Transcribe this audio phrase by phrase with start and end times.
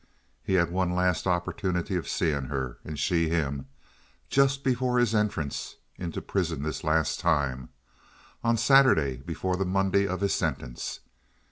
[0.43, 6.63] He had one last opportunity of seeing her—and she him—just before his entrance into prison
[6.63, 11.01] this last time—on the Saturday before the Monday of his sentence.